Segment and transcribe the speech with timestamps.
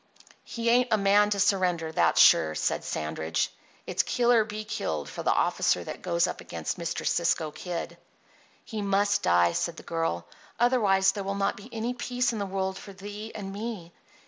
[0.43, 3.51] "He ain't a man to surrender, that's sure," said Sandridge.
[3.85, 7.05] "It's kill or be killed for the officer that goes up against Mr.
[7.05, 7.99] Cisco Kid."
[8.65, 10.25] "He must die," said the girl.
[10.59, 13.93] "Otherwise there will not be any peace in the world for thee and me.